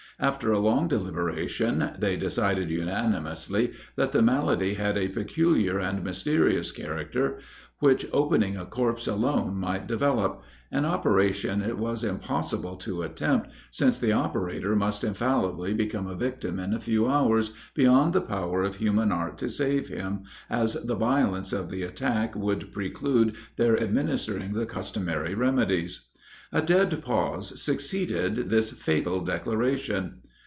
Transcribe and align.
After 0.19 0.51
a 0.51 0.59
long 0.59 0.87
deliberation, 0.87 1.93
they 1.97 2.15
decided 2.15 2.69
unanimously, 2.69 3.73
that 3.95 4.11
the 4.11 4.21
malady 4.21 4.75
had 4.75 4.95
a 4.95 5.07
peculiar 5.07 5.79
and 5.79 6.03
mysterious 6.03 6.71
character, 6.71 7.39
which 7.79 8.05
opening 8.13 8.55
a 8.55 8.67
corpse 8.67 9.07
alone 9.07 9.55
might 9.55 9.87
develope 9.87 10.43
an 10.71 10.85
operation 10.85 11.63
it 11.63 11.79
was 11.79 12.03
impossible 12.03 12.75
to 12.75 13.01
attempt, 13.01 13.47
since 13.71 13.97
the 13.97 14.11
operator 14.13 14.75
must 14.75 15.03
infallibly 15.03 15.73
become 15.73 16.05
a 16.05 16.13
victim 16.15 16.59
in 16.59 16.71
a 16.71 16.79
few 16.79 17.07
hours, 17.07 17.53
beyond 17.73 18.13
the 18.13 18.21
power 18.21 18.61
of 18.61 18.75
human 18.75 19.11
art 19.11 19.39
to 19.39 19.49
save 19.49 19.87
him, 19.87 20.21
as 20.51 20.73
the 20.75 20.95
violence 20.95 21.51
of 21.51 21.71
the 21.71 21.81
attack 21.81 22.35
would 22.35 22.71
preclude 22.71 23.33
their 23.55 23.81
administering 23.81 24.53
the 24.53 24.67
customary 24.67 25.33
remedies. 25.33 26.09
A 26.53 26.61
dead 26.61 27.01
pause 27.01 27.61
succeeded 27.63 28.49
this 28.49 28.71
fatal 28.71 29.21
declaration. 29.23 30.15